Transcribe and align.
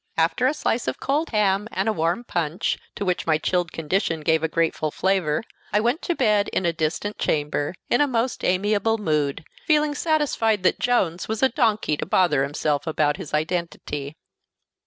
After 0.17 0.47
a 0.47 0.53
slice 0.55 0.87
of 0.87 0.99
cold 0.99 1.29
ham, 1.29 1.67
and 1.71 1.87
a 1.87 1.93
warm 1.93 2.23
punch, 2.23 2.79
to 2.95 3.05
which 3.05 3.27
my 3.27 3.37
chilled 3.37 3.71
condition 3.71 4.21
gave 4.21 4.41
a 4.41 4.47
grateful 4.47 4.89
flavor, 4.89 5.43
I 5.71 5.79
went 5.79 6.01
to 6.01 6.15
bed 6.15 6.47
in 6.47 6.65
a 6.65 6.73
distant 6.73 7.19
chamber 7.19 7.75
in 7.87 8.01
a 8.01 8.07
most 8.07 8.43
amiable 8.43 8.97
mood, 8.97 9.43
feeling 9.67 9.93
satisfied 9.93 10.63
that 10.63 10.79
Jones 10.79 11.27
was 11.27 11.43
a 11.43 11.49
donkey 11.49 11.97
to 11.97 12.07
bother 12.07 12.41
himself 12.41 12.87
about 12.87 13.17
his 13.17 13.31
identity. 13.31 14.15